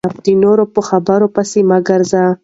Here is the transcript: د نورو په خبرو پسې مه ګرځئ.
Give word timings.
د 0.25 0.27
نورو 0.43 0.63
په 0.73 0.81
خبرو 0.89 1.27
پسې 1.35 1.59
مه 1.69 1.77
ګرځئ. 1.87 2.25